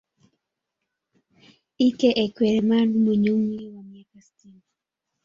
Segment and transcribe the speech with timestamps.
[1.87, 4.61] Ike Ekweremadu mwenye umri wa miaka sitini